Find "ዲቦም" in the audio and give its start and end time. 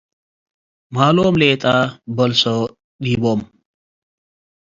3.03-3.39